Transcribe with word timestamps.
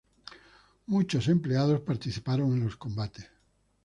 Muchos 0.87 1.27
empleados 1.27 1.81
participaron 1.81 2.53
en 2.53 2.61
los 2.63 2.75
combates. 2.75 3.29